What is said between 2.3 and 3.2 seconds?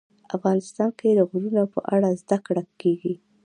کړه کېږي.